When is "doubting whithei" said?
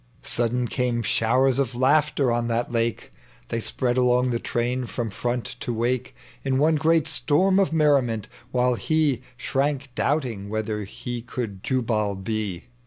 9.93-10.87